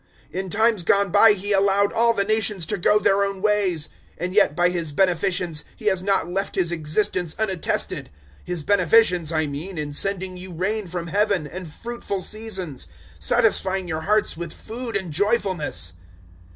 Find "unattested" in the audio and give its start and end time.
7.37-8.07